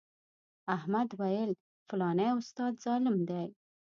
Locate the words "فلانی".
1.87-2.27